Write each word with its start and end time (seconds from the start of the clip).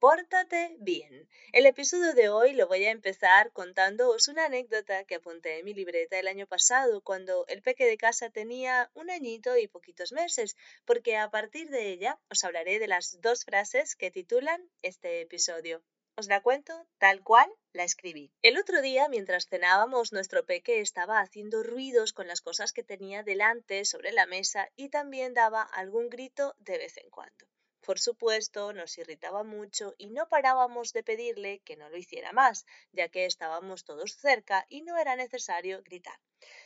Pórtate 0.00 0.76
bien. 0.78 1.28
El 1.50 1.66
episodio 1.66 2.14
de 2.14 2.28
hoy 2.28 2.52
lo 2.52 2.68
voy 2.68 2.84
a 2.84 2.92
empezar 2.92 3.50
contándoos 3.50 4.28
una 4.28 4.44
anécdota 4.44 5.02
que 5.02 5.16
apunté 5.16 5.58
en 5.58 5.64
mi 5.64 5.74
libreta 5.74 6.20
el 6.20 6.28
año 6.28 6.46
pasado 6.46 7.00
cuando 7.00 7.44
el 7.48 7.62
peque 7.62 7.84
de 7.84 7.98
casa 7.98 8.30
tenía 8.30 8.92
un 8.94 9.10
añito 9.10 9.56
y 9.56 9.66
poquitos 9.66 10.12
meses, 10.12 10.56
porque 10.84 11.16
a 11.16 11.32
partir 11.32 11.68
de 11.70 11.90
ella 11.90 12.16
os 12.30 12.44
hablaré 12.44 12.78
de 12.78 12.86
las 12.86 13.20
dos 13.22 13.44
frases 13.44 13.96
que 13.96 14.12
titulan 14.12 14.70
este 14.82 15.20
episodio. 15.20 15.82
Os 16.14 16.28
la 16.28 16.42
cuento 16.42 16.86
tal 16.98 17.24
cual 17.24 17.50
la 17.72 17.82
escribí. 17.82 18.30
El 18.42 18.56
otro 18.56 18.80
día, 18.80 19.08
mientras 19.08 19.48
cenábamos, 19.48 20.12
nuestro 20.12 20.46
peque 20.46 20.80
estaba 20.80 21.18
haciendo 21.18 21.64
ruidos 21.64 22.12
con 22.12 22.28
las 22.28 22.40
cosas 22.40 22.72
que 22.72 22.84
tenía 22.84 23.24
delante 23.24 23.84
sobre 23.84 24.12
la 24.12 24.26
mesa 24.26 24.70
y 24.76 24.90
también 24.90 25.34
daba 25.34 25.62
algún 25.62 26.08
grito 26.08 26.54
de 26.60 26.78
vez 26.78 26.98
en 26.98 27.10
cuando. 27.10 27.48
Por 27.88 27.98
supuesto, 27.98 28.74
nos 28.74 28.98
irritaba 28.98 29.44
mucho 29.44 29.94
y 29.96 30.10
no 30.10 30.28
parábamos 30.28 30.92
de 30.92 31.02
pedirle 31.02 31.62
que 31.64 31.78
no 31.78 31.88
lo 31.88 31.96
hiciera 31.96 32.32
más, 32.32 32.66
ya 32.92 33.08
que 33.08 33.24
estábamos 33.24 33.84
todos 33.84 34.14
cerca 34.14 34.66
y 34.68 34.82
no 34.82 34.98
era 34.98 35.16
necesario 35.16 35.82
gritar. 35.82 36.20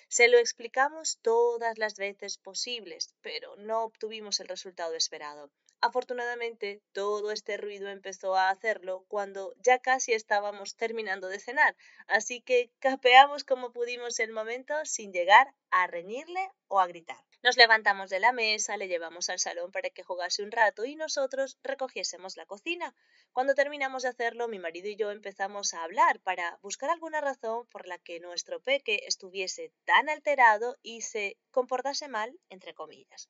Se 0.09 0.27
lo 0.27 0.38
explicamos 0.38 1.21
todas 1.23 1.79
las 1.79 1.95
veces 1.95 2.38
posibles, 2.38 3.15
pero 3.21 3.55
no 3.55 3.85
obtuvimos 3.85 4.41
el 4.41 4.49
resultado 4.49 4.96
esperado. 4.96 5.52
Afortunadamente, 5.85 6.80
todo 6.93 7.33
este 7.33 7.57
ruido 7.57 7.88
empezó 7.88 8.37
a 8.37 8.51
hacerlo 8.51 9.05
cuando 9.09 9.52
ya 9.59 9.80
casi 9.80 10.13
estábamos 10.13 10.77
terminando 10.77 11.27
de 11.27 11.41
cenar, 11.41 11.77
así 12.07 12.41
que 12.41 12.71
capeamos 12.79 13.43
como 13.43 13.73
pudimos 13.73 14.21
el 14.21 14.30
momento 14.30 14.74
sin 14.85 15.13
llegar 15.13 15.52
a 15.73 15.89
reñirle 15.89 16.52
o 16.69 16.79
a 16.79 16.87
gritar. 16.87 17.19
Nos 17.43 17.57
levantamos 17.57 18.11
de 18.11 18.21
la 18.21 18.30
mesa, 18.30 18.77
le 18.77 18.87
llevamos 18.87 19.29
al 19.29 19.41
salón 19.41 19.73
para 19.73 19.91
que 19.91 20.05
jugase 20.05 20.45
un 20.45 20.52
rato 20.52 20.85
y 20.85 20.95
nosotros 20.95 21.59
recogiésemos 21.65 22.37
la 22.37 22.46
cocina. 22.46 22.95
Cuando 23.33 23.57
terminamos 23.57 24.05
de 24.05 24.11
hacerlo, 24.11 24.46
mi 24.46 24.61
marido 24.61 24.87
y 24.87 24.95
yo 24.95 25.11
empezamos 25.11 25.74
a 25.74 25.83
hablar 25.83 26.21
para 26.21 26.61
buscar 26.63 26.91
alguna 26.91 27.21
razón 27.21 27.67
por 27.67 27.89
la 27.89 27.99
que 27.99 28.21
nuestro 28.21 28.61
peque 28.61 29.01
estuviese 29.09 29.73
tan 29.85 30.09
alterado 30.09 30.79
y 30.80 31.01
se 31.01 31.39
comportase 31.51 32.07
mal, 32.07 32.39
entre 32.51 32.73
comillas. 32.73 33.29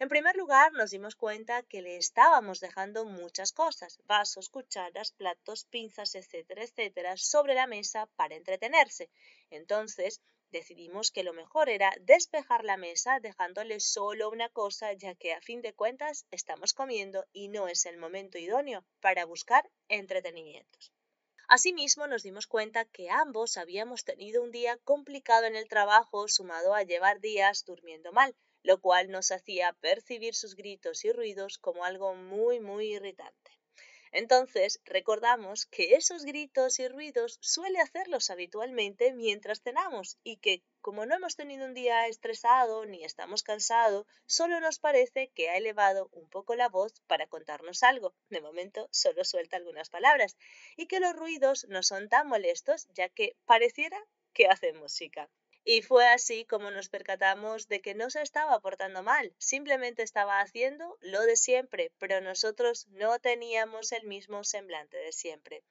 En 0.00 0.08
primer 0.08 0.36
lugar, 0.36 0.72
nos 0.74 0.90
dimos 0.90 1.16
cuenta 1.16 1.64
que 1.64 1.82
le 1.82 1.96
estábamos 1.96 2.60
dejando 2.60 3.04
muchas 3.04 3.50
cosas, 3.50 3.98
vasos, 4.04 4.48
cucharas, 4.48 5.10
platos, 5.10 5.64
pinzas, 5.64 6.14
etcétera, 6.14 6.62
etcétera, 6.62 7.16
sobre 7.16 7.54
la 7.54 7.66
mesa 7.66 8.06
para 8.14 8.36
entretenerse. 8.36 9.10
Entonces, 9.50 10.20
decidimos 10.50 11.10
que 11.10 11.24
lo 11.24 11.32
mejor 11.32 11.68
era 11.68 11.92
despejar 12.00 12.64
la 12.64 12.76
mesa 12.76 13.18
dejándole 13.18 13.80
solo 13.80 14.30
una 14.30 14.48
cosa, 14.48 14.92
ya 14.92 15.16
que 15.16 15.32
a 15.34 15.40
fin 15.40 15.62
de 15.62 15.74
cuentas 15.74 16.26
estamos 16.30 16.74
comiendo 16.74 17.26
y 17.32 17.48
no 17.48 17.66
es 17.66 17.84
el 17.84 17.96
momento 17.96 18.38
idóneo 18.38 18.84
para 19.00 19.24
buscar 19.24 19.68
entretenimientos. 19.88 20.92
Asimismo, 21.48 22.06
nos 22.06 22.22
dimos 22.22 22.46
cuenta 22.46 22.84
que 22.84 23.10
ambos 23.10 23.56
habíamos 23.56 24.04
tenido 24.04 24.44
un 24.44 24.52
día 24.52 24.76
complicado 24.84 25.46
en 25.46 25.56
el 25.56 25.66
trabajo 25.66 26.28
sumado 26.28 26.72
a 26.74 26.84
llevar 26.84 27.18
días 27.18 27.64
durmiendo 27.64 28.12
mal, 28.12 28.36
lo 28.62 28.80
cual 28.80 29.10
nos 29.10 29.30
hacía 29.30 29.72
percibir 29.74 30.34
sus 30.34 30.54
gritos 30.54 31.04
y 31.04 31.12
ruidos 31.12 31.58
como 31.58 31.84
algo 31.84 32.14
muy, 32.14 32.60
muy 32.60 32.94
irritante. 32.94 33.58
Entonces 34.10 34.80
recordamos 34.84 35.66
que 35.66 35.94
esos 35.94 36.24
gritos 36.24 36.78
y 36.78 36.88
ruidos 36.88 37.38
suele 37.42 37.78
hacerlos 37.80 38.30
habitualmente 38.30 39.12
mientras 39.12 39.60
cenamos 39.60 40.18
y 40.24 40.38
que 40.38 40.62
como 40.80 41.04
no 41.04 41.14
hemos 41.16 41.36
tenido 41.36 41.66
un 41.66 41.74
día 41.74 42.06
estresado 42.06 42.86
ni 42.86 43.04
estamos 43.04 43.42
cansados, 43.42 44.06
solo 44.24 44.60
nos 44.60 44.78
parece 44.78 45.28
que 45.34 45.50
ha 45.50 45.56
elevado 45.56 46.08
un 46.12 46.28
poco 46.30 46.54
la 46.54 46.68
voz 46.68 47.02
para 47.06 47.26
contarnos 47.26 47.82
algo. 47.82 48.14
De 48.30 48.40
momento 48.40 48.88
solo 48.90 49.24
suelta 49.24 49.56
algunas 49.56 49.90
palabras 49.90 50.36
y 50.76 50.86
que 50.86 51.00
los 51.00 51.14
ruidos 51.14 51.66
no 51.68 51.82
son 51.82 52.08
tan 52.08 52.28
molestos 52.28 52.86
ya 52.94 53.10
que 53.10 53.36
pareciera 53.44 53.98
que 54.32 54.46
hace 54.46 54.72
música. 54.72 55.28
Y 55.64 55.82
fue 55.82 56.06
así 56.06 56.44
como 56.44 56.70
nos 56.70 56.88
percatamos 56.88 57.68
de 57.68 57.80
que 57.80 57.94
no 57.94 58.10
se 58.10 58.22
estaba 58.22 58.58
portando 58.60 59.02
mal, 59.02 59.34
simplemente 59.38 60.02
estaba 60.02 60.40
haciendo 60.40 60.96
lo 61.00 61.22
de 61.22 61.36
siempre, 61.36 61.92
pero 61.98 62.20
nosotros 62.20 62.86
no 62.88 63.18
teníamos 63.18 63.92
el 63.92 64.04
mismo 64.06 64.44
semblante 64.44 64.96
de 64.96 65.12
siempre. 65.12 65.62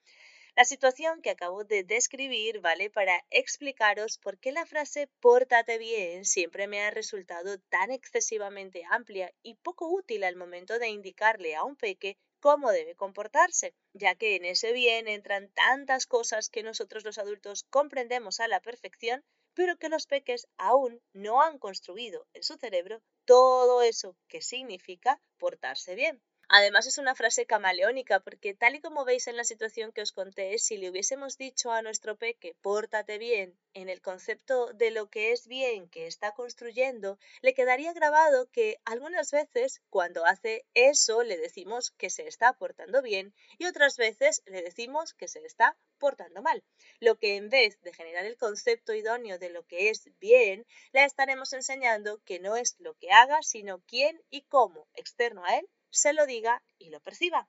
La 0.58 0.64
situación 0.64 1.22
que 1.22 1.30
acabo 1.30 1.62
de 1.62 1.84
describir 1.84 2.60
vale 2.60 2.90
para 2.90 3.24
explicaros 3.30 4.18
por 4.18 4.38
qué 4.38 4.50
la 4.50 4.66
frase 4.66 5.06
pórtate 5.20 5.78
bien 5.78 6.24
siempre 6.24 6.66
me 6.66 6.82
ha 6.82 6.90
resultado 6.90 7.60
tan 7.68 7.92
excesivamente 7.92 8.82
amplia 8.90 9.32
y 9.42 9.54
poco 9.54 9.88
útil 9.88 10.24
al 10.24 10.34
momento 10.34 10.80
de 10.80 10.88
indicarle 10.88 11.54
a 11.54 11.62
un 11.62 11.76
peque 11.76 12.18
cómo 12.40 12.70
debe 12.70 12.94
comportarse, 12.94 13.74
ya 13.92 14.14
que 14.14 14.36
en 14.36 14.44
ese 14.44 14.72
bien 14.72 15.08
entran 15.08 15.50
tantas 15.52 16.06
cosas 16.06 16.48
que 16.48 16.62
nosotros 16.62 17.04
los 17.04 17.18
adultos 17.18 17.64
comprendemos 17.70 18.40
a 18.40 18.48
la 18.48 18.60
perfección 18.60 19.24
pero 19.54 19.76
que 19.76 19.88
los 19.88 20.06
peques 20.06 20.46
aún 20.56 21.02
no 21.12 21.42
han 21.42 21.58
construido 21.58 22.26
en 22.32 22.44
su 22.44 22.56
cerebro 22.58 23.02
todo 23.24 23.82
eso 23.82 24.16
que 24.28 24.40
significa 24.40 25.20
portarse 25.36 25.96
bien. 25.96 26.22
Además 26.50 26.86
es 26.86 26.96
una 26.96 27.14
frase 27.14 27.44
camaleónica 27.44 28.20
porque 28.20 28.54
tal 28.54 28.74
y 28.74 28.80
como 28.80 29.04
veis 29.04 29.26
en 29.26 29.36
la 29.36 29.44
situación 29.44 29.92
que 29.92 30.00
os 30.00 30.12
conté, 30.12 30.58
si 30.58 30.78
le 30.78 30.88
hubiésemos 30.88 31.36
dicho 31.36 31.70
a 31.72 31.82
nuestro 31.82 32.16
peque 32.16 32.56
pórtate 32.62 33.18
bien 33.18 33.58
en 33.74 33.90
el 33.90 34.00
concepto 34.00 34.72
de 34.72 34.90
lo 34.90 35.10
que 35.10 35.32
es 35.32 35.46
bien 35.46 35.90
que 35.90 36.06
está 36.06 36.32
construyendo, 36.32 37.18
le 37.42 37.52
quedaría 37.52 37.92
grabado 37.92 38.50
que 38.50 38.80
algunas 38.86 39.30
veces 39.30 39.82
cuando 39.90 40.24
hace 40.24 40.64
eso 40.72 41.22
le 41.22 41.36
decimos 41.36 41.90
que 41.90 42.08
se 42.08 42.26
está 42.26 42.54
portando 42.54 43.02
bien 43.02 43.34
y 43.58 43.66
otras 43.66 43.98
veces 43.98 44.42
le 44.46 44.62
decimos 44.62 45.12
que 45.12 45.28
se 45.28 45.44
está 45.44 45.76
portando 45.98 46.40
mal, 46.40 46.64
lo 46.98 47.18
que 47.18 47.36
en 47.36 47.50
vez 47.50 47.78
de 47.82 47.92
generar 47.92 48.24
el 48.24 48.38
concepto 48.38 48.94
idóneo 48.94 49.38
de 49.38 49.50
lo 49.50 49.66
que 49.66 49.90
es 49.90 50.08
bien, 50.18 50.64
le 50.92 51.04
estaremos 51.04 51.52
enseñando 51.52 52.22
que 52.24 52.40
no 52.40 52.56
es 52.56 52.76
lo 52.78 52.94
que 52.94 53.10
haga, 53.10 53.42
sino 53.42 53.82
quién 53.86 54.22
y 54.30 54.42
cómo, 54.42 54.88
externo 54.94 55.44
a 55.44 55.58
él, 55.58 55.68
se 55.90 56.12
lo 56.12 56.26
diga 56.26 56.62
y 56.78 56.90
lo 56.90 57.00
perciba. 57.00 57.48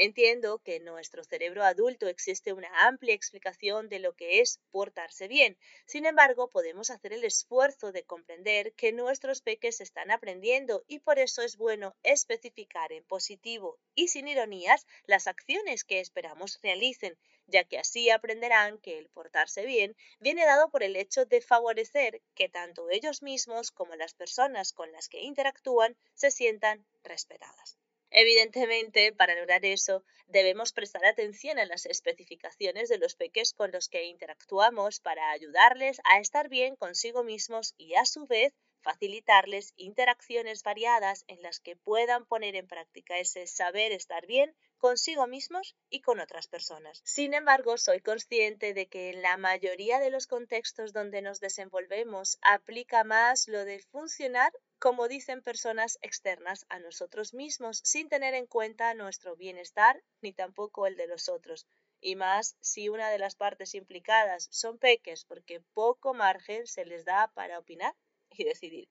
Entiendo 0.00 0.60
que 0.60 0.76
en 0.76 0.84
nuestro 0.84 1.24
cerebro 1.24 1.64
adulto 1.64 2.06
existe 2.06 2.52
una 2.52 2.70
amplia 2.86 3.14
explicación 3.14 3.88
de 3.88 3.98
lo 3.98 4.14
que 4.14 4.38
es 4.40 4.60
portarse 4.70 5.26
bien. 5.26 5.58
Sin 5.86 6.06
embargo, 6.06 6.48
podemos 6.48 6.90
hacer 6.90 7.12
el 7.12 7.24
esfuerzo 7.24 7.90
de 7.90 8.04
comprender 8.04 8.72
que 8.74 8.92
nuestros 8.92 9.42
peques 9.42 9.80
están 9.80 10.12
aprendiendo 10.12 10.84
y 10.86 11.00
por 11.00 11.18
eso 11.18 11.42
es 11.42 11.56
bueno 11.56 11.96
especificar 12.04 12.92
en 12.92 13.02
positivo 13.04 13.80
y 13.96 14.06
sin 14.06 14.28
ironías 14.28 14.86
las 15.04 15.26
acciones 15.26 15.82
que 15.82 15.98
esperamos 15.98 16.60
realicen, 16.62 17.18
ya 17.48 17.64
que 17.64 17.78
así 17.78 18.08
aprenderán 18.08 18.78
que 18.78 18.98
el 18.98 19.08
portarse 19.08 19.66
bien 19.66 19.96
viene 20.20 20.44
dado 20.44 20.70
por 20.70 20.84
el 20.84 20.94
hecho 20.94 21.24
de 21.26 21.40
favorecer 21.40 22.22
que 22.36 22.48
tanto 22.48 22.88
ellos 22.88 23.20
mismos 23.20 23.72
como 23.72 23.96
las 23.96 24.14
personas 24.14 24.72
con 24.72 24.92
las 24.92 25.08
que 25.08 25.22
interactúan 25.22 25.96
se 26.14 26.30
sientan 26.30 26.86
respetadas. 27.02 27.77
Evidentemente, 28.10 29.12
para 29.12 29.34
lograr 29.34 29.64
eso, 29.64 30.04
debemos 30.26 30.72
prestar 30.72 31.04
atención 31.04 31.58
a 31.58 31.66
las 31.66 31.86
especificaciones 31.86 32.88
de 32.88 32.98
los 32.98 33.14
peques 33.14 33.52
con 33.52 33.70
los 33.70 33.88
que 33.88 34.04
interactuamos 34.04 35.00
para 35.00 35.30
ayudarles 35.30 36.00
a 36.04 36.18
estar 36.18 36.48
bien 36.48 36.76
consigo 36.76 37.22
mismos 37.22 37.74
y 37.76 37.94
a 37.94 38.04
su 38.04 38.26
vez 38.26 38.54
facilitarles 38.80 39.74
interacciones 39.76 40.62
variadas 40.62 41.24
en 41.26 41.42
las 41.42 41.60
que 41.60 41.76
puedan 41.76 42.24
poner 42.26 42.56
en 42.56 42.66
práctica 42.66 43.18
ese 43.18 43.46
saber 43.46 43.92
estar 43.92 44.26
bien 44.26 44.54
consigo 44.78 45.26
mismos 45.26 45.76
y 45.90 46.00
con 46.00 46.20
otras 46.20 46.46
personas. 46.46 47.00
Sin 47.04 47.34
embargo, 47.34 47.76
soy 47.76 48.00
consciente 48.00 48.74
de 48.74 48.88
que 48.88 49.10
en 49.10 49.22
la 49.22 49.36
mayoría 49.36 49.98
de 49.98 50.10
los 50.10 50.26
contextos 50.26 50.92
donde 50.92 51.20
nos 51.20 51.40
desenvolvemos 51.40 52.38
aplica 52.42 53.04
más 53.04 53.48
lo 53.48 53.64
de 53.64 53.80
funcionar 53.80 54.52
como 54.78 55.08
dicen 55.08 55.42
personas 55.42 55.98
externas 56.02 56.64
a 56.68 56.78
nosotros 56.78 57.34
mismos, 57.34 57.80
sin 57.82 58.08
tener 58.08 58.34
en 58.34 58.46
cuenta 58.46 58.94
nuestro 58.94 59.34
bienestar 59.34 60.02
ni 60.22 60.32
tampoco 60.32 60.86
el 60.86 60.96
de 60.96 61.08
los 61.08 61.28
otros. 61.28 61.66
Y 62.00 62.14
más 62.14 62.56
si 62.60 62.88
una 62.88 63.10
de 63.10 63.18
las 63.18 63.34
partes 63.34 63.74
implicadas 63.74 64.46
son 64.52 64.78
peques, 64.78 65.24
porque 65.24 65.60
poco 65.74 66.14
margen 66.14 66.66
se 66.66 66.84
les 66.84 67.04
da 67.04 67.28
para 67.34 67.58
opinar 67.58 67.94
y 68.30 68.44
decidir. 68.44 68.88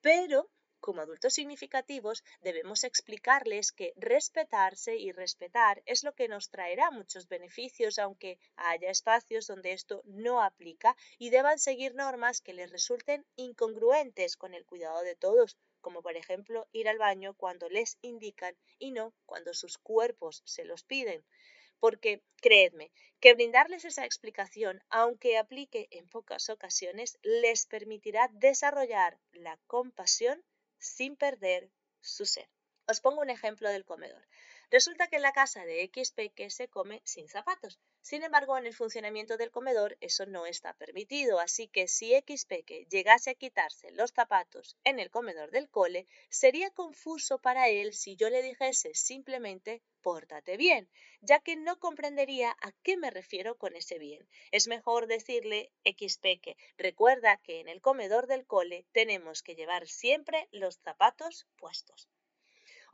Pero 0.00 0.48
como 0.84 1.00
adultos 1.00 1.32
significativos, 1.32 2.22
debemos 2.42 2.84
explicarles 2.84 3.72
que 3.72 3.94
respetarse 3.96 4.96
y 4.96 5.12
respetar 5.12 5.82
es 5.86 6.04
lo 6.04 6.12
que 6.14 6.28
nos 6.28 6.50
traerá 6.50 6.90
muchos 6.90 7.26
beneficios, 7.26 7.98
aunque 7.98 8.38
haya 8.56 8.90
espacios 8.90 9.46
donde 9.46 9.72
esto 9.72 10.02
no 10.04 10.42
aplica 10.42 10.94
y 11.16 11.30
deban 11.30 11.58
seguir 11.58 11.94
normas 11.94 12.42
que 12.42 12.52
les 12.52 12.70
resulten 12.70 13.24
incongruentes 13.36 14.36
con 14.36 14.52
el 14.52 14.66
cuidado 14.66 15.00
de 15.00 15.16
todos, 15.16 15.56
como 15.80 16.02
por 16.02 16.18
ejemplo 16.18 16.68
ir 16.72 16.86
al 16.86 16.98
baño 16.98 17.32
cuando 17.32 17.70
les 17.70 17.96
indican 18.02 18.54
y 18.78 18.90
no 18.90 19.14
cuando 19.24 19.54
sus 19.54 19.78
cuerpos 19.78 20.42
se 20.44 20.66
los 20.66 20.84
piden. 20.84 21.24
Porque 21.80 22.22
creedme 22.42 22.92
que 23.20 23.32
brindarles 23.32 23.86
esa 23.86 24.04
explicación, 24.04 24.82
aunque 24.90 25.38
aplique 25.38 25.88
en 25.92 26.10
pocas 26.10 26.50
ocasiones, 26.50 27.18
les 27.22 27.64
permitirá 27.64 28.28
desarrollar 28.34 29.18
la 29.32 29.58
compasión 29.66 30.44
sin 30.84 31.16
perder 31.16 31.70
su 32.00 32.26
ser. 32.26 32.48
Os 32.86 33.00
pongo 33.00 33.22
un 33.22 33.30
ejemplo 33.30 33.70
del 33.70 33.84
comedor. 33.84 34.26
Resulta 34.76 35.06
que 35.06 35.14
en 35.14 35.22
la 35.22 35.32
casa 35.32 35.64
de 35.64 35.88
XP 35.94 36.18
se 36.50 36.66
come 36.66 37.00
sin 37.04 37.28
zapatos. 37.28 37.78
Sin 38.02 38.24
embargo, 38.24 38.58
en 38.58 38.66
el 38.66 38.74
funcionamiento 38.74 39.36
del 39.36 39.52
comedor 39.52 39.96
eso 40.00 40.26
no 40.26 40.46
está 40.46 40.72
permitido, 40.72 41.38
así 41.38 41.68
que 41.68 41.86
si 41.86 42.10
Xpeque 42.10 42.84
llegase 42.90 43.30
a 43.30 43.34
quitarse 43.36 43.92
los 43.92 44.10
zapatos 44.10 44.76
en 44.82 44.98
el 44.98 45.10
comedor 45.10 45.52
del 45.52 45.70
cole, 45.70 46.08
sería 46.28 46.70
confuso 46.70 47.38
para 47.38 47.68
él 47.68 47.94
si 47.94 48.16
yo 48.16 48.30
le 48.30 48.42
dijese 48.42 48.94
simplemente 48.94 49.80
pórtate 50.02 50.56
bien, 50.56 50.90
ya 51.20 51.38
que 51.38 51.54
no 51.54 51.78
comprendería 51.78 52.56
a 52.60 52.72
qué 52.82 52.96
me 52.96 53.12
refiero 53.12 53.56
con 53.56 53.76
ese 53.76 54.00
bien. 54.00 54.28
Es 54.50 54.66
mejor 54.66 55.06
decirle 55.06 55.70
Xpeque, 55.84 56.56
recuerda 56.78 57.36
que 57.36 57.60
en 57.60 57.68
el 57.68 57.80
comedor 57.80 58.26
del 58.26 58.44
cole 58.44 58.86
tenemos 58.90 59.44
que 59.44 59.54
llevar 59.54 59.86
siempre 59.86 60.48
los 60.50 60.80
zapatos 60.80 61.46
puestos. 61.58 62.08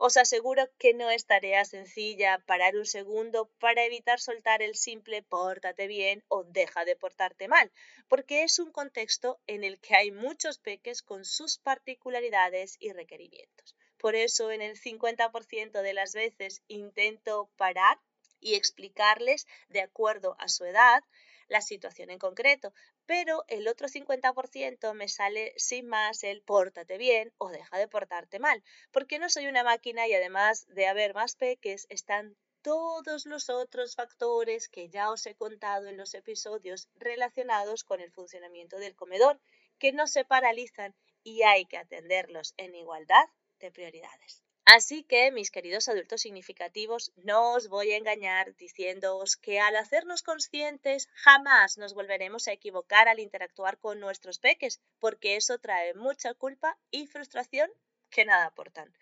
Os 0.07 0.17
aseguro 0.17 0.63
que 0.81 0.91
no 0.99 1.07
es 1.11 1.27
tarea 1.31 1.63
sencilla 1.63 2.31
parar 2.49 2.73
un 2.75 2.87
segundo 2.97 3.39
para 3.63 3.85
evitar 3.89 4.19
soltar 4.19 4.59
el 4.63 4.73
simple 4.87 5.21
pórtate 5.21 5.85
bien 5.85 6.17
o 6.35 6.37
deja 6.43 6.85
de 6.85 6.95
portarte 6.95 7.47
mal, 7.47 7.67
porque 8.09 8.41
es 8.41 8.57
un 8.57 8.71
contexto 8.71 9.39
en 9.45 9.63
el 9.63 9.79
que 9.79 9.95
hay 9.95 10.09
muchos 10.09 10.57
peques 10.57 11.03
con 11.03 11.23
sus 11.23 11.59
particularidades 11.59 12.77
y 12.79 12.91
requerimientos. 12.93 13.75
Por 13.99 14.15
eso 14.15 14.49
en 14.49 14.63
el 14.63 14.75
50% 14.75 15.83
de 15.83 15.93
las 15.93 16.15
veces 16.15 16.63
intento 16.67 17.51
parar 17.55 17.99
y 18.39 18.55
explicarles 18.55 19.45
de 19.69 19.81
acuerdo 19.81 20.35
a 20.39 20.47
su 20.47 20.65
edad 20.65 21.03
la 21.47 21.61
situación 21.61 22.09
en 22.09 22.17
concreto, 22.17 22.73
pero 23.11 23.43
el 23.49 23.67
otro 23.67 23.89
50% 23.89 24.93
me 24.93 25.09
sale 25.09 25.53
sin 25.57 25.85
más 25.85 26.23
el 26.23 26.41
pórtate 26.41 26.97
bien 26.97 27.33
o 27.37 27.49
deja 27.49 27.77
de 27.77 27.89
portarte 27.89 28.39
mal, 28.39 28.63
porque 28.93 29.19
no 29.19 29.29
soy 29.29 29.47
una 29.47 29.65
máquina 29.65 30.07
y 30.07 30.13
además 30.13 30.65
de 30.69 30.87
haber 30.87 31.13
más 31.13 31.35
peques 31.35 31.87
están 31.89 32.37
todos 32.61 33.25
los 33.25 33.49
otros 33.49 33.95
factores 33.95 34.69
que 34.69 34.87
ya 34.87 35.11
os 35.11 35.25
he 35.25 35.35
contado 35.35 35.87
en 35.87 35.97
los 35.97 36.13
episodios 36.13 36.87
relacionados 36.95 37.83
con 37.83 37.99
el 37.99 38.13
funcionamiento 38.13 38.77
del 38.77 38.95
comedor, 38.95 39.41
que 39.77 39.91
no 39.91 40.07
se 40.07 40.23
paralizan 40.23 40.95
y 41.21 41.43
hay 41.43 41.65
que 41.65 41.79
atenderlos 41.79 42.53
en 42.55 42.75
igualdad 42.75 43.25
de 43.59 43.73
prioridades. 43.73 44.41
Así 44.77 45.03
que, 45.03 45.31
mis 45.31 45.51
queridos 45.51 45.89
adultos 45.89 46.21
significativos, 46.21 47.11
no 47.17 47.39
os 47.55 47.67
voy 47.67 47.91
a 47.91 47.97
engañar 47.97 48.55
diciéndoos 48.55 49.35
que 49.35 49.59
al 49.59 49.75
hacernos 49.75 50.23
conscientes 50.23 51.09
jamás 51.13 51.77
nos 51.77 51.93
volveremos 51.93 52.47
a 52.47 52.53
equivocar 52.53 53.09
al 53.09 53.19
interactuar 53.19 53.79
con 53.79 53.99
nuestros 53.99 54.39
peques, 54.39 54.79
porque 54.97 55.35
eso 55.35 55.59
trae 55.59 55.93
mucha 55.93 56.33
culpa 56.35 56.77
y 56.89 57.07
frustración 57.07 57.69
que 58.09 58.23
nada 58.23 58.45
aportan. 58.45 58.93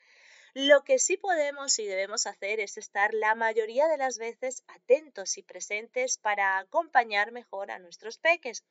Lo 0.56 0.84
que 0.84 0.98
sí 0.98 1.18
podemos 1.18 1.78
y 1.78 1.86
debemos 1.86 2.26
hacer 2.26 2.60
es 2.60 2.80
estar 2.80 3.14
la 3.14 3.36
mayoría 3.36 3.88
de 3.88 3.98
las 3.98 4.18
veces 4.18 4.64
atentos 4.68 5.38
y 5.38 5.44
presentes 5.44 6.18
para 6.18 6.58
acompañar 6.58 7.32
mejor 7.32 7.70
a 7.70 7.78
nuestros 7.78 8.18
peques 8.18 8.66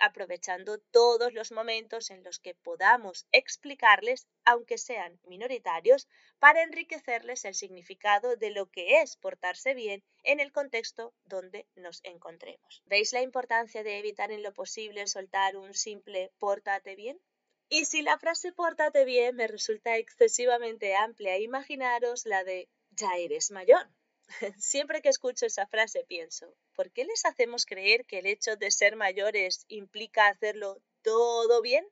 aprovechando 0.00 0.78
todos 0.78 1.32
los 1.32 1.52
momentos 1.52 2.10
en 2.10 2.24
los 2.24 2.38
que 2.38 2.54
podamos 2.54 3.26
explicarles, 3.32 4.26
aunque 4.44 4.78
sean 4.78 5.20
minoritarios, 5.24 6.08
para 6.38 6.62
enriquecerles 6.62 7.44
el 7.44 7.54
significado 7.54 8.36
de 8.36 8.50
lo 8.50 8.70
que 8.70 9.00
es 9.00 9.16
portarse 9.16 9.74
bien 9.74 10.02
en 10.24 10.40
el 10.40 10.52
contexto 10.52 11.14
donde 11.24 11.66
nos 11.76 12.00
encontremos. 12.04 12.82
¿Veis 12.86 13.12
la 13.12 13.22
importancia 13.22 13.82
de 13.82 13.98
evitar 13.98 14.32
en 14.32 14.42
lo 14.42 14.52
posible 14.52 15.06
soltar 15.06 15.56
un 15.56 15.74
simple 15.74 16.32
pórtate 16.38 16.96
bien? 16.96 17.20
Y 17.68 17.84
si 17.84 18.02
la 18.02 18.18
frase 18.18 18.52
pórtate 18.52 19.04
bien 19.04 19.36
me 19.36 19.46
resulta 19.46 19.96
excesivamente 19.96 20.96
amplia, 20.96 21.38
imaginaros 21.38 22.26
la 22.26 22.42
de 22.42 22.68
ya 22.90 23.16
eres 23.16 23.50
mayor. 23.52 23.86
Siempre 24.58 25.02
que 25.02 25.08
escucho 25.08 25.46
esa 25.46 25.66
frase 25.66 26.04
pienso, 26.06 26.54
¿por 26.74 26.90
qué 26.92 27.04
les 27.04 27.24
hacemos 27.24 27.66
creer 27.66 28.04
que 28.06 28.20
el 28.20 28.26
hecho 28.26 28.56
de 28.56 28.70
ser 28.70 28.96
mayores 28.96 29.64
implica 29.68 30.28
hacerlo 30.28 30.80
todo 31.02 31.60
bien? 31.62 31.86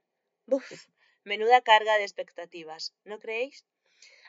Uf, 0.47 0.87
menuda 1.25 1.61
carga 1.61 1.99
de 1.99 2.05
expectativas, 2.05 2.95
¿no 3.05 3.19
creéis? 3.19 3.65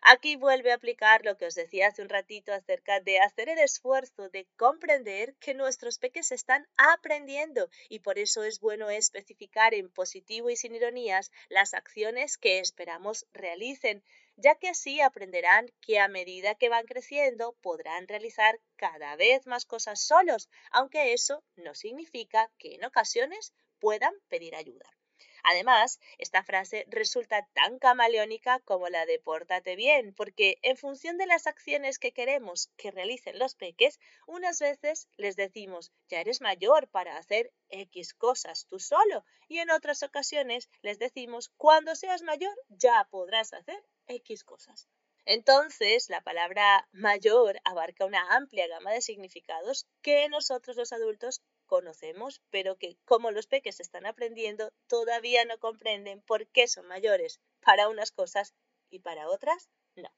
Aquí 0.02 0.38
vuelve 0.38 0.72
a 0.72 0.76
aplicar 0.76 1.26
lo 1.26 1.38
que 1.38 1.46
os 1.46 1.56
decía 1.56 1.88
hace 1.88 2.02
un 2.02 2.10
ratito 2.10 2.54
acerca 2.54 3.02
de 3.02 3.20
hacer 3.20 3.50
el 3.50 3.60
esfuerzo 3.60 4.30
de 4.30 4.48
comprender 4.56 5.36
que 5.36 5.54
nuestros 5.54 6.00
peques 6.00 6.32
están 6.32 6.68
aprendiendo 6.78 7.70
y 7.90 8.00
por 8.00 8.18
eso 8.18 8.44
es 8.44 8.62
bueno 8.62 8.90
especificar 8.90 9.74
en 9.74 9.90
positivo 9.90 10.50
y 10.50 10.56
sin 10.56 10.74
ironías 10.74 11.32
las 11.50 11.74
acciones 11.74 12.38
que 12.38 12.60
esperamos 12.60 13.28
realicen, 13.34 14.02
ya 14.44 14.56
que 14.56 14.70
así 14.70 15.02
aprenderán 15.02 15.72
que 15.82 16.00
a 16.00 16.08
medida 16.08 16.56
que 16.56 16.70
van 16.70 16.86
creciendo 16.86 17.54
podrán 17.62 18.08
realizar 18.08 18.60
cada 18.76 19.16
vez 19.16 19.46
más 19.46 19.66
cosas 19.66 20.02
solos, 20.02 20.50
aunque 20.72 21.14
eso 21.14 21.44
no 21.56 21.76
significa 21.76 22.50
que 22.58 22.76
en 22.76 22.86
ocasiones 22.86 23.54
puedan 23.80 24.14
pedir 24.30 24.56
ayuda. 24.56 24.99
Además, 25.44 26.00
esta 26.18 26.44
frase 26.44 26.86
resulta 26.90 27.48
tan 27.54 27.80
camaleónica 27.80 28.60
como 28.60 28.90
la 28.90 29.06
de 29.06 29.20
pórtate 29.20 29.76
bien, 29.76 30.14
porque 30.14 30.58
en 30.62 30.78
función 30.78 31.18
de 31.18 31.26
las 31.26 31.48
acciones 31.48 32.00
que 32.00 32.12
queremos 32.12 32.72
que 32.78 32.92
realicen 32.92 33.40
los 33.40 33.56
peques, 33.56 34.00
unas 34.28 34.60
veces 34.60 35.08
les 35.18 35.36
decimos 35.36 35.92
ya 36.10 36.22
eres 36.22 36.42
mayor 36.42 36.88
para 36.88 37.18
hacer 37.18 37.52
X 37.70 38.14
cosas 38.14 38.66
tú 38.68 38.80
solo, 38.80 39.24
y 39.48 39.60
en 39.60 39.72
otras 39.72 40.04
ocasiones 40.04 40.70
les 40.82 41.00
decimos 41.00 41.50
cuando 41.58 41.96
seas 41.96 42.22
mayor 42.24 42.56
ya 42.70 43.08
podrás 43.10 43.54
hacer 43.54 43.84
X 44.08 44.44
cosas. 44.44 44.88
Entonces, 45.26 46.10
la 46.10 46.22
palabra 46.22 46.88
mayor 46.92 47.60
abarca 47.64 48.06
una 48.06 48.36
amplia 48.36 48.68
gama 48.68 48.92
de 48.92 49.02
significados 49.02 49.86
que 50.02 50.28
nosotros 50.30 50.76
los 50.76 50.92
adultos 50.92 51.44
conocemos, 51.70 52.42
pero 52.50 52.78
que 52.78 52.98
como 53.06 53.32
los 53.32 53.48
peques 53.48 53.80
están 53.80 54.06
aprendiendo, 54.06 54.74
todavía 54.88 55.46
no 55.46 55.58
comprenden 55.60 56.22
por 56.22 56.48
qué 56.48 56.68
son 56.68 56.88
mayores 56.88 57.40
para 57.62 57.88
unas 57.88 58.12
cosas 58.12 58.54
y 58.90 59.00
para 59.00 59.30
otras 59.30 59.70
no. 59.96 60.12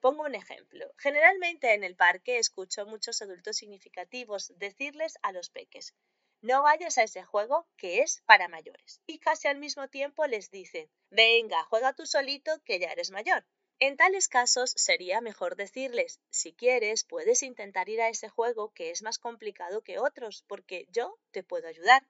Pongo 0.00 0.24
un 0.24 0.34
ejemplo. 0.34 0.92
Generalmente 0.98 1.74
en 1.74 1.84
el 1.84 1.94
parque 1.94 2.38
escucho 2.38 2.82
a 2.82 2.86
muchos 2.86 3.22
adultos 3.22 3.56
significativos 3.58 4.52
decirles 4.56 5.18
a 5.22 5.32
los 5.32 5.50
peques, 5.50 5.94
no 6.40 6.62
vayas 6.62 6.98
a 6.98 7.02
ese 7.02 7.22
juego 7.24 7.66
que 7.76 8.00
es 8.00 8.22
para 8.26 8.48
mayores. 8.48 9.00
Y 9.06 9.18
casi 9.18 9.48
al 9.48 9.58
mismo 9.58 9.88
tiempo 9.88 10.26
les 10.26 10.50
dicen, 10.50 10.90
venga, 11.10 11.62
juega 11.64 11.92
tú 11.92 12.06
solito 12.06 12.50
que 12.64 12.78
ya 12.78 12.88
eres 12.92 13.10
mayor. 13.10 13.44
En 13.78 13.98
tales 13.98 14.28
casos 14.28 14.72
sería 14.74 15.20
mejor 15.20 15.54
decirles, 15.54 16.18
si 16.30 16.54
quieres, 16.54 17.04
puedes 17.04 17.42
intentar 17.42 17.90
ir 17.90 18.00
a 18.00 18.08
ese 18.08 18.30
juego 18.30 18.72
que 18.72 18.90
es 18.90 19.02
más 19.02 19.18
complicado 19.18 19.82
que 19.82 19.98
otros, 19.98 20.44
porque 20.48 20.86
yo 20.90 21.18
te 21.30 21.42
puedo 21.42 21.68
ayudar. 21.68 22.06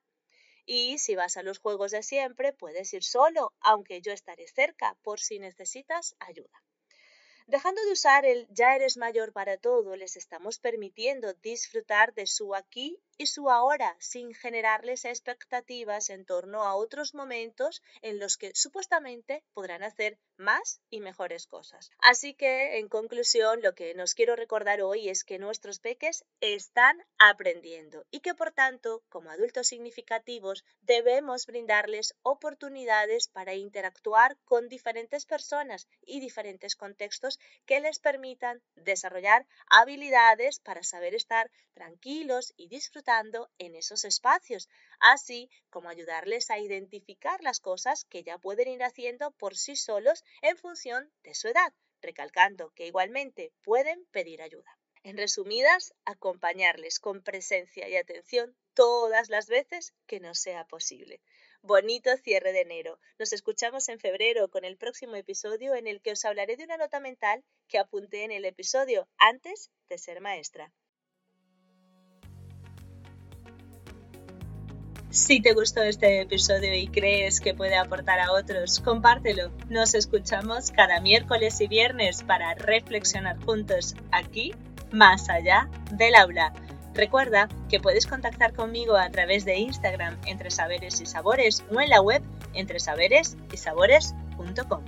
Y 0.65 0.97
si 0.97 1.15
vas 1.15 1.35
a 1.35 1.43
los 1.43 1.59
juegos 1.59 1.91
de 1.91 2.03
siempre, 2.03 2.53
puedes 2.53 2.93
ir 2.93 3.03
solo, 3.03 3.53
aunque 3.59 4.01
yo 4.01 4.13
estaré 4.13 4.47
cerca 4.47 4.95
por 5.01 5.19
si 5.19 5.39
necesitas 5.39 6.15
ayuda. 6.19 6.63
Dejando 7.47 7.83
de 7.83 7.91
usar 7.91 8.25
el 8.25 8.47
ya 8.49 8.73
eres 8.73 8.95
mayor 8.95 9.33
para 9.33 9.57
todo, 9.57 9.97
les 9.97 10.15
estamos 10.15 10.59
permitiendo 10.59 11.33
disfrutar 11.33 12.13
de 12.13 12.27
su 12.27 12.55
aquí 12.55 12.97
y 13.17 13.25
su 13.25 13.49
ahora 13.49 13.95
sin 13.99 14.33
generarles 14.33 15.05
expectativas 15.05 16.09
en 16.09 16.25
torno 16.25 16.63
a 16.63 16.75
otros 16.75 17.15
momentos 17.15 17.81
en 18.01 18.19
los 18.19 18.37
que 18.37 18.51
supuestamente 18.53 19.43
podrán 19.53 19.83
hacer 19.83 20.19
más 20.37 20.81
y 20.91 20.99
mejores 20.99 21.47
cosas. 21.47 21.89
Así 21.99 22.35
que, 22.35 22.77
en 22.77 22.89
conclusión, 22.89 23.61
lo 23.63 23.73
que 23.73 23.95
nos 23.95 24.13
quiero 24.13 24.35
recordar 24.35 24.81
hoy 24.81 25.09
es 25.09 25.23
que 25.23 25.39
nuestros 25.39 25.79
peques 25.79 26.25
están 26.41 27.03
aprendiendo 27.17 28.05
y 28.11 28.19
que, 28.19 28.35
por 28.35 28.51
tanto, 28.51 29.03
como 29.09 29.31
adultos 29.31 29.67
significativos, 29.67 30.63
debemos 30.81 31.47
brindarles 31.47 32.13
oportunidades 32.21 33.29
para 33.29 33.55
interactuar 33.55 34.37
con 34.45 34.69
diferentes 34.69 35.25
personas 35.25 35.87
y 36.05 36.19
diferentes 36.19 36.75
contextos 36.75 37.39
que 37.65 37.79
les 37.79 37.97
permitan 37.97 38.61
desarrollar 38.75 39.47
habilidades 39.69 40.59
para 40.59 40.83
saber 40.83 41.15
estar 41.15 41.49
tranquilos 41.73 42.53
y 42.57 42.67
disfrutar 42.67 43.06
en 43.57 43.75
esos 43.75 44.03
espacios, 44.03 44.67
así 44.99 45.49
como 45.69 45.87
ayudarles 45.87 46.49
a 46.49 46.59
identificar 46.59 47.41
las 47.41 47.61
cosas 47.61 48.03
que 48.03 48.21
ya 48.21 48.37
pueden 48.37 48.67
ir 48.67 48.83
haciendo 48.83 49.31
por 49.31 49.55
sí 49.55 49.77
solos 49.77 50.25
en 50.41 50.57
función 50.57 51.09
de 51.23 51.33
su 51.33 51.47
edad, 51.47 51.73
recalcando 52.01 52.71
que 52.75 52.85
igualmente 52.85 53.53
pueden 53.63 54.05
pedir 54.11 54.41
ayuda. 54.41 54.77
En 55.03 55.15
resumidas, 55.15 55.93
acompañarles 56.03 56.99
con 56.99 57.23
presencia 57.23 57.87
y 57.87 57.95
atención 57.95 58.57
todas 58.73 59.29
las 59.29 59.47
veces 59.47 59.93
que 60.05 60.19
nos 60.19 60.39
sea 60.39 60.65
posible. 60.65 61.21
Bonito 61.61 62.09
cierre 62.17 62.51
de 62.51 62.61
enero. 62.61 62.99
Nos 63.19 63.31
escuchamos 63.31 63.87
en 63.87 63.99
febrero 63.99 64.49
con 64.49 64.65
el 64.65 64.75
próximo 64.75 65.15
episodio 65.15 65.75
en 65.75 65.87
el 65.87 66.01
que 66.01 66.11
os 66.11 66.25
hablaré 66.25 66.57
de 66.57 66.65
una 66.65 66.75
nota 66.75 66.99
mental 66.99 67.45
que 67.69 67.79
apunté 67.79 68.25
en 68.25 68.33
el 68.33 68.43
episodio 68.43 69.07
antes 69.17 69.71
de 69.87 69.97
ser 69.97 70.19
maestra. 70.19 70.73
Si 75.17 75.41
te 75.41 75.53
gustó 75.53 75.81
este 75.81 76.21
episodio 76.21 76.75
y 76.75 76.87
crees 76.87 77.41
que 77.41 77.55
puede 77.55 77.75
aportar 77.75 78.19
a 78.19 78.31
otros, 78.31 78.79
compártelo. 78.79 79.51
Nos 79.67 79.95
escuchamos 79.95 80.69
cada 80.69 81.01
miércoles 81.01 81.59
y 81.59 81.67
viernes 81.67 82.21
para 82.21 82.53
reflexionar 82.53 83.35
juntos 83.43 83.95
aquí, 84.11 84.53
más 84.91 85.27
allá 85.27 85.69
del 85.91 86.13
aula. 86.13 86.53
Recuerda 86.93 87.49
que 87.67 87.79
puedes 87.79 88.05
contactar 88.05 88.53
conmigo 88.53 88.95
a 88.95 89.09
través 89.09 89.43
de 89.43 89.57
Instagram 89.57 90.19
entre 90.27 90.51
saberes 90.51 91.01
y 91.01 91.07
sabores 91.07 91.63
o 91.71 91.81
en 91.81 91.89
la 91.89 91.99
web 91.99 92.21
entre 92.53 92.79
saberes 92.79 93.37
y 93.51 93.57
sabores.com. 93.57 94.83